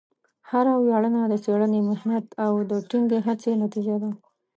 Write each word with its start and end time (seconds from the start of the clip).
هره 0.49 0.73
ویاړنه 0.77 1.21
د 1.27 1.33
څېړنې، 1.43 1.79
محنت، 1.89 2.25
او 2.43 2.51
ټینګې 2.89 3.19
هڅې 3.27 3.51
نتیجه 3.63 3.95
ده. 4.03 4.09